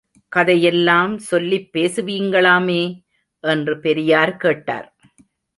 கதையெல்லாம் 0.27 1.17
சொல்லிப் 1.17 1.69
பேசுவீங்களாமே? 1.73 3.03
என்று 3.39 3.79
பெரியார் 3.79 4.37
கேட்டார். 4.37 4.95